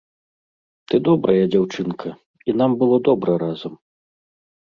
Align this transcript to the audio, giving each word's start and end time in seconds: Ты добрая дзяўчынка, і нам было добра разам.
Ты 0.93 0.99
добрая 1.07 1.43
дзяўчынка, 1.53 2.09
і 2.51 2.55
нам 2.61 2.71
было 2.79 2.95
добра 3.09 3.31
разам. 3.43 3.73